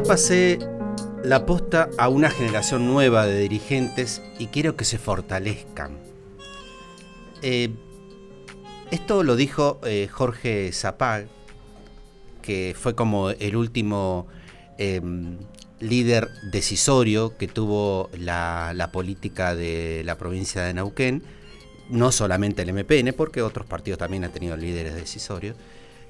[0.00, 0.58] Ya pasé
[1.22, 5.98] la posta a una generación nueva de dirigentes y quiero que se fortalezcan.
[7.42, 7.68] Eh,
[8.90, 11.28] esto lo dijo eh, Jorge Zapag,
[12.40, 14.26] que fue como el último
[14.78, 15.36] em,
[15.80, 21.22] líder decisorio que tuvo la, política de la provincia de Neuquén,
[21.90, 25.58] no solamente el MPN, porque otros partidos también han tenido líderes decisorios,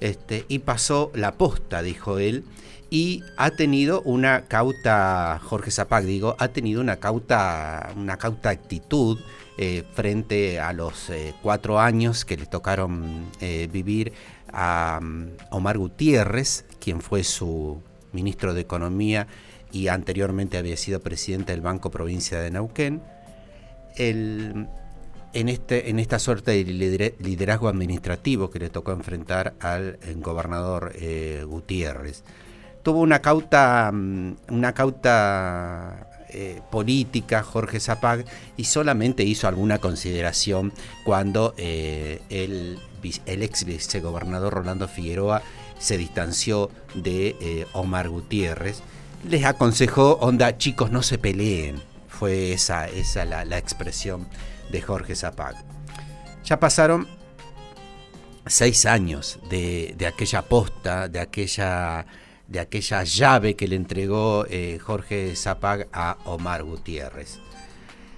[0.01, 2.43] este, y pasó la posta, dijo él,
[2.89, 9.17] y ha tenido una cauta, Jorge Zapag digo, ha tenido una cauta, una cauta actitud
[9.57, 14.11] eh, frente a los eh, cuatro años que le tocaron eh, vivir
[14.51, 17.81] a um, Omar Gutiérrez, quien fue su
[18.11, 19.27] ministro de Economía
[19.71, 23.01] y anteriormente había sido presidente del Banco Provincia de Neuquén.
[25.33, 30.93] En, este, en esta suerte de liderazgo administrativo que le tocó enfrentar al gobernador
[31.45, 32.23] Gutiérrez
[32.83, 38.25] tuvo una cauta, mm, una cauta eh, política, Jorge Zapag,
[38.57, 40.71] y solamente hizo alguna consideración
[41.03, 42.79] cuando eh, el,
[43.25, 45.41] ex vicegobernador Rolando Figueroa
[45.79, 48.81] se distanció de eh, Omar Gutiérrez.
[49.27, 51.81] Les aconsejó, onda, chicos, no se peleen.
[52.07, 54.27] Fue esa, esa la, expresión
[54.71, 55.55] de Jorge Zapag.
[56.43, 57.07] Ya pasaron
[58.45, 62.05] seis años de, de aquella posta, de aquella
[62.51, 67.39] de aquella llave que le entregó eh, Jorge Zapag a Omar Gutiérrez.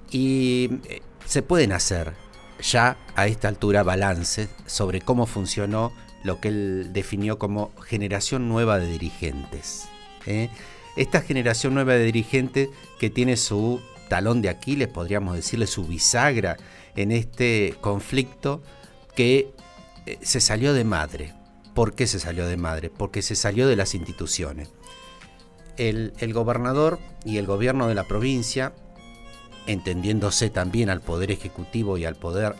[0.10, 2.14] Y eh, se pueden hacer
[2.60, 8.80] ya a esta altura balances sobre cómo funcionó lo que él definió como generación nueva
[8.80, 9.86] de dirigentes.
[10.26, 10.50] ¿eh?
[10.96, 16.58] Esta generación nueva de dirigentes que tiene su talón de Aquiles, podríamos decirle su bisagra
[16.96, 18.62] en este conflicto
[19.16, 19.54] que
[20.22, 21.34] se salió de madre
[21.74, 22.90] ¿Por qué se salió de madre?
[22.90, 24.70] Porque se salió de las instituciones.
[25.78, 28.74] El, gobernador y el gobierno de la provincia,
[29.66, 32.56] entendiéndose también al poder ejecutivo y al poder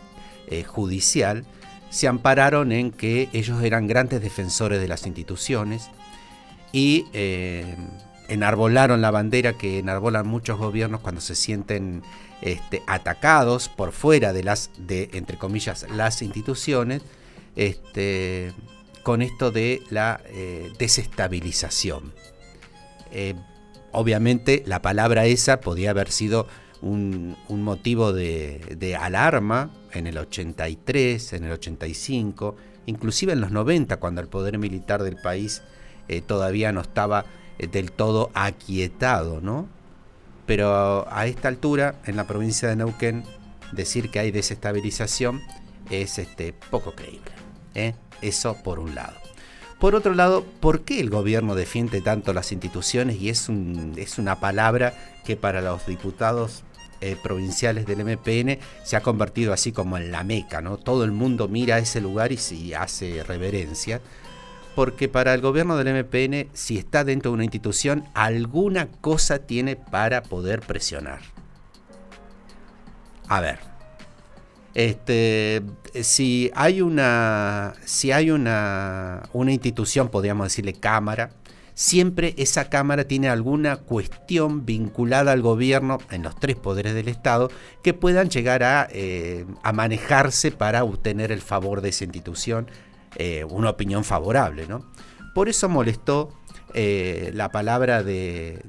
[0.48, 1.44] eh, judicial,
[1.90, 5.90] se ampararon en que ellos eran grandes defensores de las instituciones
[6.72, 7.76] y eh,
[8.28, 12.02] enarbolaron la bandera que enarbolan muchos gobiernos cuando se sienten
[12.40, 17.02] este, atacados por fuera de las, de, entre comillas, las instituciones,
[17.56, 18.52] este,
[19.02, 22.12] con esto de la eh, desestabilización.
[23.12, 23.34] Eh,
[23.92, 26.48] obviamente la palabra esa podía haber sido
[26.82, 34.20] un, motivo de, alarma en el 83, en el 85, inclusive en los 90, cuando
[34.20, 35.62] el poder militar del país
[36.08, 37.24] eh, todavía no estaba
[37.58, 39.68] del todo aquietado, ¿no?
[40.46, 43.24] Pero a esta altura, en la provincia de Neuquén,
[43.72, 45.40] decir que hay desestabilización
[45.90, 47.32] es este, poco creíble.
[48.20, 49.16] Eso por un lado.
[49.78, 53.20] Por otro lado, ¿por qué el gobierno defiende tanto las instituciones?
[53.20, 53.48] Y es,
[53.96, 54.94] es una palabra
[55.24, 56.62] que para los diputados
[57.00, 60.78] eh, provinciales del MPN se ha convertido así como en la meca, ¿no?
[60.78, 64.00] Todo el mundo mira ese lugar y se hace reverencia.
[64.74, 69.76] Porque para el gobierno del MPN, si está dentro de una institución, alguna cosa tiene
[69.76, 71.20] para poder presionar.
[73.28, 73.58] A ver,
[74.74, 75.62] este,
[76.02, 81.30] si hay una, si hay una, una institución, podríamos decirle cámara,
[81.74, 87.50] siempre esa cámara tiene alguna cuestión vinculada al gobierno en los tres poderes del Estado
[87.82, 92.68] que puedan llegar a, eh, manejarse para obtener el favor de esa institución,
[93.16, 94.66] eh, una opinión favorable.
[94.66, 94.84] ¿no?
[95.34, 96.32] Por eso molestó
[96.72, 98.62] eh, la palabra de,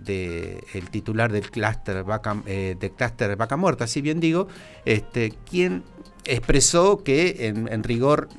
[0.73, 4.47] el titular del clúster vaca, de clúster vaca muerta, si bien digo,
[4.85, 5.83] este, quien
[6.25, 8.29] expresó que en, rigor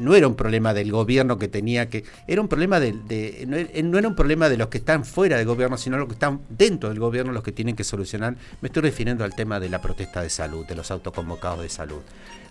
[0.00, 2.04] no era un problema del gobierno que tenía que.
[2.26, 2.92] Era un problema de.
[3.46, 6.40] no, era un problema de los que están fuera del gobierno, sino los que están
[6.48, 8.36] dentro del gobierno los que tienen que solucionar.
[8.60, 12.02] Me estoy refiriendo al tema de la protesta de salud, de los autoconvocados de salud.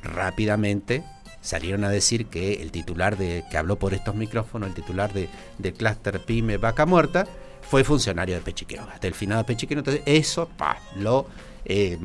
[0.01, 1.03] Rápidamente
[1.45, 3.45] salieron a decir que el titular de.
[3.49, 7.25] que habló por estos micrófonos, el titular de, del clúster PYME Vaca Muerta,
[7.61, 9.79] fue funcionario de Pechiquero, hasta el final de Pechiquero.
[9.79, 10.49] Entonces, eso,
[10.97, 11.27] lo
[11.65, 11.97] eh,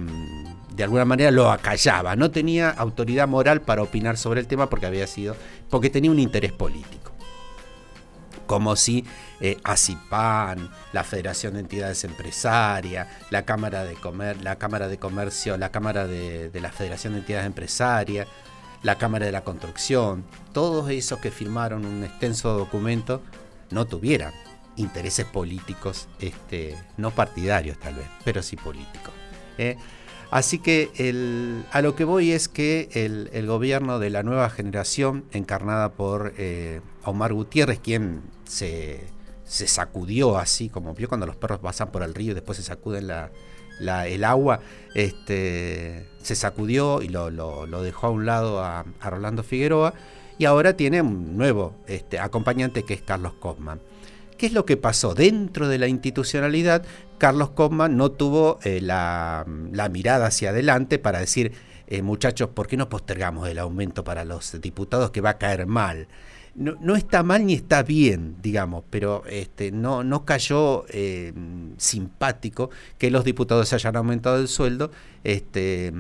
[0.75, 4.87] de alguna manera lo acallaba, no tenía autoridad moral para opinar sobre el tema porque
[4.87, 5.37] había sido,
[5.69, 7.13] porque tenía un interés político.
[8.47, 9.05] Como si
[9.41, 15.57] eh, ACIPAN, la Federación de Entidades Empresarias, la Cámara de, Comer, la Cámara de Comercio,
[15.57, 18.27] la Cámara de, la Federación de Entidades Empresarias,
[18.83, 23.23] la Cámara de la Construcción, todos esos que firmaron un extenso documento
[23.71, 24.33] no tuvieran
[24.77, 29.13] intereses políticos, este, no partidarios tal vez, pero sí políticos.
[29.59, 29.77] ¿eh?
[30.31, 30.91] Así que
[31.73, 36.81] a lo que voy es que el, gobierno de la nueva generación, encarnada por eh,
[37.05, 39.01] Omar Gutiérrez, quien se,
[39.45, 42.63] se sacudió así, como vio cuando los perros pasan por el río y después se
[42.63, 43.33] sacuden la,
[43.81, 44.61] el agua,
[44.95, 49.95] este, se sacudió y lo, dejó a un lado a, Rolando Figueroa
[50.39, 53.81] y ahora tiene un nuevo este, acompañante que es Carlos Cosman.
[54.39, 55.15] ¿Qué es lo que pasó?
[55.15, 56.83] Dentro de la institucionalidad,
[57.19, 59.45] Carlos Cosman no tuvo eh, la,
[59.91, 61.53] mirada hacia adelante para decir,
[61.89, 65.67] eh, muchachos, ¿por qué no postergamos el aumento para los diputados que va a caer
[65.67, 66.09] mal?
[66.55, 71.33] No, está mal ni está bien, digamos, pero este, no, no cayó eh,
[71.77, 74.91] simpático que los diputados hayan aumentado el sueldo,
[75.25, 75.93] este,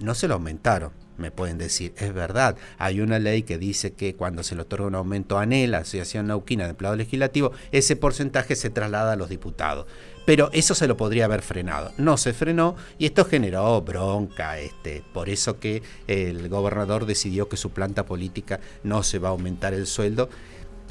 [0.00, 0.92] no se lo aumentaron.
[1.18, 4.86] Me pueden decir, es verdad, hay una ley que dice que cuando se le otorga
[4.86, 9.28] un aumento a ANEL, Asociación Nauquina de Empleado Legislativo, ese porcentaje se traslada a los
[9.28, 9.86] diputados
[10.24, 11.92] pero eso se lo podría haber frenado.
[11.98, 17.56] No se frenó y esto generó bronca, este, por eso que el gobernador decidió que
[17.56, 20.28] su planta política no se va a aumentar el sueldo.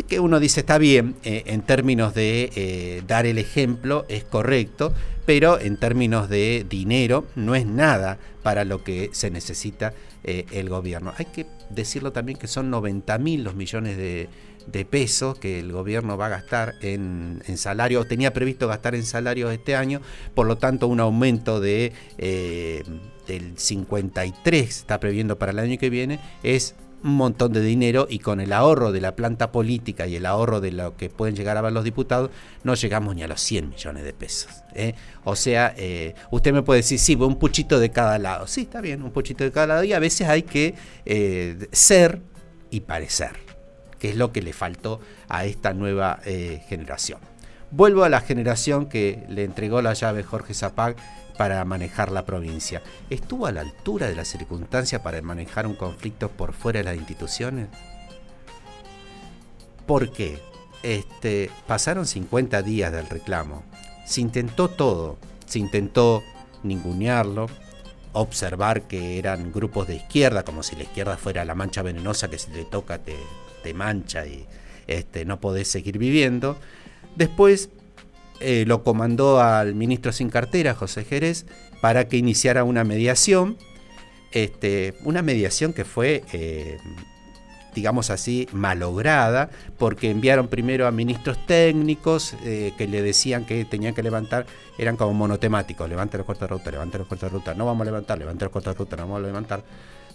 [0.08, 4.94] Que uno dice está bien, eh, en términos de eh, dar el ejemplo es correcto,
[5.26, 9.94] pero en términos de dinero no es nada para lo que se necesita
[10.24, 11.14] eh, el gobierno.
[11.18, 14.28] Hay que decirlo también que son 90 mil los millones de,
[14.90, 19.52] pesos que el gobierno va a gastar en, en salario, tenía previsto gastar en salarios
[19.52, 20.02] este año,
[20.36, 21.94] por lo tanto un aumento de
[23.28, 28.20] del 53 está previendo para el año que viene, es un montón de dinero y
[28.20, 31.58] con el ahorro de la planta política y el ahorro de lo que pueden llegar
[31.58, 32.30] a ver los diputados,
[32.64, 34.52] no llegamos ni a los 100 millones de pesos.
[34.74, 34.94] ¿eh?
[35.24, 38.48] O sea, eh, usted me puede decir, sí, un puchito de cada lado.
[38.48, 40.76] Sí, está bien, un puchito de cada lado y a veces hay que
[41.72, 42.22] ser
[42.70, 43.52] y parecer
[44.02, 45.00] que es lo que le faltó
[45.30, 47.20] a esta nueva eh, generación.
[47.70, 50.96] Vuelvo a la generación que le entregó la llave Jorge Zapag
[51.42, 52.84] para manejar la provincia.
[53.10, 56.96] ¿Estuvo a la altura de la circunstancia para manejar un conflicto por fuera de las
[56.98, 57.68] instituciones?
[59.88, 60.38] ¿Por qué?
[60.84, 63.64] Este, pasaron 50 días del reclamo.
[64.06, 65.18] Se intentó todo.
[65.48, 66.22] Se intentó
[66.62, 67.48] ningunearlo,
[68.14, 72.38] observar que eran grupos de izquierda, como si la izquierda fuera la mancha venenosa que
[72.38, 73.16] si te toca te,
[73.64, 74.46] te mancha y
[74.86, 76.60] este, no podés seguir viviendo.
[77.16, 77.72] Después
[78.42, 81.46] eh, lo comandó al ministro sin cartera, José Jerez,
[81.82, 83.58] para que iniciara una mediación.
[84.32, 86.78] Este, una mediación que fue, eh,
[87.76, 93.94] digamos así, malograda, porque enviaron primero a ministros técnicos eh, que le decían que tenían
[93.94, 94.46] que levantar,
[94.78, 97.82] eran como monotemáticos, levante los cortos de ruta, levante los cortos de ruta, no vamos
[97.82, 99.64] a levantar, levante los cortos de ruta, no vamos a levantar.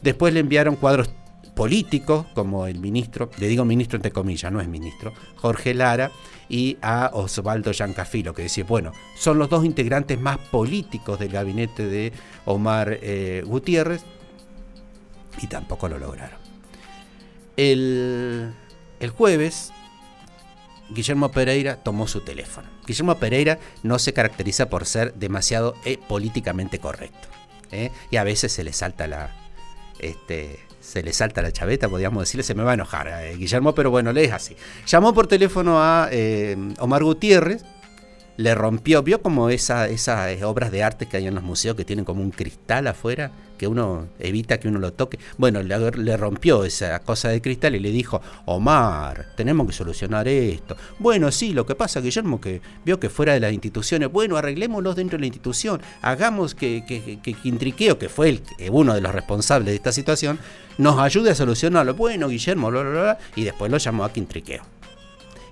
[0.01, 1.11] Después le enviaron cuadros
[1.47, 6.11] políticos como el ministro, le digo ministro entre comillas, no es ministro, Jorge Lara
[6.49, 11.87] y a Osvaldo Yancafilo, que decía, bueno, son los dos integrantes más políticos del gabinete
[11.87, 12.13] de
[12.45, 14.03] Omar eh, Gutiérrez
[15.43, 16.39] y tampoco lo lograron.
[17.57, 18.53] El,
[19.01, 19.73] el jueves,
[20.91, 22.69] Guillermo Pereira tomó su teléfono.
[22.87, 27.29] Guillermo Pereira no se caracteriza por ser demasiado eh, políticamente correcto.
[27.73, 27.91] ¿eh?
[28.11, 29.35] Y a veces se le salta la,
[29.99, 33.75] este, se le salta la chaveta, podríamos decirle, se me va a enojar eh, Guillermo,
[33.75, 34.57] pero bueno, le es así.
[34.87, 37.65] Llamó por teléfono a eh, Omar Gutiérrez,
[38.37, 41.77] le rompió, vio como esa, esas eh, obras de arte que hay en los museos
[41.77, 45.19] que tienen como un cristal afuera, que uno evita que uno lo toque.
[45.39, 50.77] Bueno, le, rompió esa cosa de cristal y le dijo, Omar, tenemos que solucionar esto.
[50.99, 54.95] Bueno, sí, lo que pasa, Guillermo, que vio que fuera de las instituciones, bueno, arreglémoslo
[54.95, 59.13] dentro de la institución, hagamos que, que, que, Quintriqueo, que fue el, uno de los
[59.13, 60.39] responsables de esta situación,
[60.79, 61.95] nos ayude a solucionarlo.
[61.95, 64.76] Bueno, Guillermo, bla, bla, bla, y después lo llamó a Quintriqueo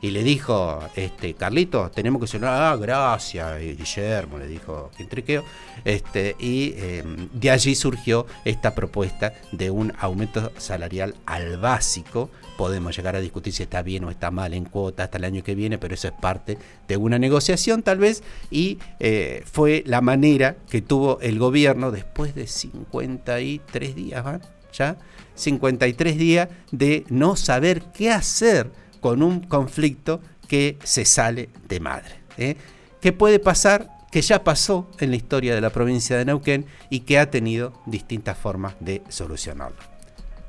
[0.05, 5.43] y le dijo, este, Carlito, tenemos que solucionar, ah, gracias, Guillermo, le dijo Quintriqueo,
[5.83, 12.29] este, y em, de allí surgió esta propuesta de un aumento salarial al básico.
[12.59, 15.43] Podemos llegar a discutir si está bien o está mal en cuota hasta el año
[15.43, 20.03] que viene, pero eso es parte de una negociación tal vez, y eh, fue la
[20.03, 24.43] manera que tuvo el gobierno después de 53 días, ¿van?
[24.75, 24.99] ¿Ya?
[25.35, 32.21] 53 días de no saber qué hacer con un conflicto que se sale de madre.
[32.39, 32.57] ¿eh?
[33.03, 33.91] ¿Qué puede pasar?
[34.11, 37.75] Que ya pasó en la historia de la provincia de Neuquén y que ha tenido
[37.85, 39.77] distintas formas de solucionarlo.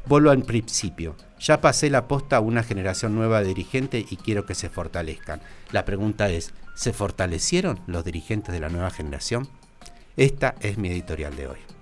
[0.05, 1.17] Vuelvo al principio.
[1.37, 5.41] Ya pasé la posta a una generación nueva de dirigentes y quiero que se fortalezcan.
[5.73, 9.49] La pregunta es, ¿se fortalecieron los dirigentes de la nueva generación?
[10.15, 11.74] Esta es mi editorial de hoy.